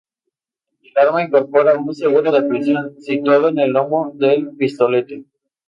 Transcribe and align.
El 0.85 0.95
arma 0.97 1.21
incorpora 1.21 1.77
un 1.77 1.93
seguro 1.93 2.31
de 2.31 2.41
presión, 2.49 2.99
situado 2.99 3.49
en 3.49 3.59
el 3.59 3.69
lomo 3.73 4.09
del 4.15 4.49
pistolete. 4.57 5.25